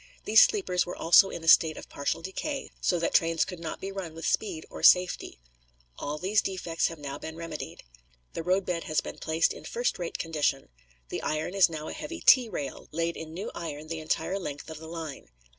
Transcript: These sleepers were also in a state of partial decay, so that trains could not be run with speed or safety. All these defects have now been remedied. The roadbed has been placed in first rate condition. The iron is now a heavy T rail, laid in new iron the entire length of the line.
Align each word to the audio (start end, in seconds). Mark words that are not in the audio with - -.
These 0.25 0.41
sleepers 0.41 0.83
were 0.83 0.95
also 0.95 1.29
in 1.29 1.43
a 1.43 1.47
state 1.47 1.77
of 1.77 1.87
partial 1.87 2.23
decay, 2.23 2.71
so 2.81 2.97
that 2.97 3.13
trains 3.13 3.45
could 3.45 3.59
not 3.59 3.79
be 3.79 3.91
run 3.91 4.15
with 4.15 4.25
speed 4.25 4.65
or 4.71 4.81
safety. 4.81 5.37
All 5.99 6.17
these 6.17 6.41
defects 6.41 6.87
have 6.87 6.97
now 6.97 7.19
been 7.19 7.35
remedied. 7.35 7.83
The 8.33 8.41
roadbed 8.41 8.85
has 8.85 8.99
been 8.99 9.19
placed 9.19 9.53
in 9.53 9.63
first 9.63 9.99
rate 9.99 10.17
condition. 10.17 10.69
The 11.09 11.21
iron 11.21 11.53
is 11.53 11.69
now 11.69 11.87
a 11.87 11.93
heavy 11.93 12.21
T 12.21 12.49
rail, 12.49 12.87
laid 12.91 13.15
in 13.15 13.31
new 13.31 13.51
iron 13.53 13.89
the 13.89 13.99
entire 13.99 14.39
length 14.39 14.71
of 14.71 14.79
the 14.79 14.87
line. 14.87 15.29